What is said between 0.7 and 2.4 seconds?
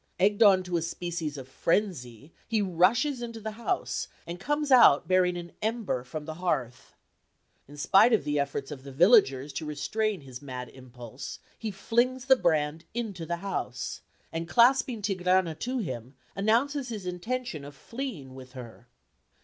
a species of frenzy,